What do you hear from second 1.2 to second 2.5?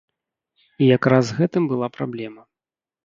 з гэтым была праблема.